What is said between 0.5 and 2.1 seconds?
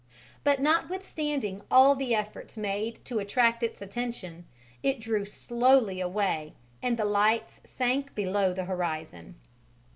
notwithstanding all